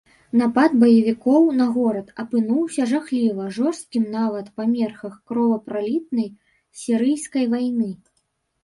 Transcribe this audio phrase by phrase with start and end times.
[0.39, 6.29] Напад баевікоў на горад апынуўся жахліва жорсткім нават па мерках кровапралітнай
[6.83, 7.89] сірыйскай вайны.